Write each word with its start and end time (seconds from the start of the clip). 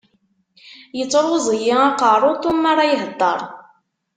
Yettruẓ-iyi 0.97 1.75
aqerru 1.87 2.31
Tom 2.41 2.57
mara 2.63 2.83
ihedder. 2.93 3.39